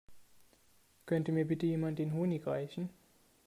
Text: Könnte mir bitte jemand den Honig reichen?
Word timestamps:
Könnte 1.05 1.31
mir 1.31 1.45
bitte 1.47 1.67
jemand 1.67 1.99
den 1.99 2.13
Honig 2.13 2.47
reichen? 2.47 2.89